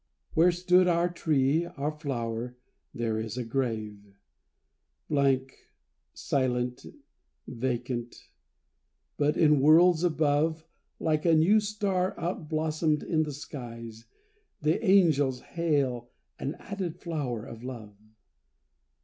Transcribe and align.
Where 0.33 0.51
stood 0.51 0.87
our 0.87 1.09
tree, 1.09 1.63
our 1.65 1.91
flower, 1.91 2.57
there 2.91 3.19
is 3.19 3.37
a 3.37 3.43
grave! 3.43 4.15
Blank, 5.07 5.55
silent, 6.11 6.87
vacant, 7.47 8.27
but 9.17 9.37
in 9.37 9.59
worlds 9.59 10.03
above, 10.03 10.65
Like 10.99 11.23
a 11.25 11.35
new 11.35 11.59
star 11.59 12.15
outblossomed 12.17 13.03
in 13.03 13.21
the 13.21 13.31
skies, 13.31 14.07
The 14.59 14.83
angels 14.83 15.41
hail 15.41 16.09
an 16.39 16.55
added 16.55 16.97
flower 16.99 17.45
of 17.45 17.63
love. 17.63 17.95